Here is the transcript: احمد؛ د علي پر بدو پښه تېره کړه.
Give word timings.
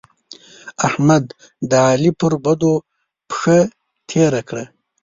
احمد؛ 0.87 1.25
د 1.69 1.71
علي 1.87 2.11
پر 2.19 2.33
بدو 2.43 2.73
پښه 3.29 3.57
تېره 4.09 4.41
کړه. 4.49 4.65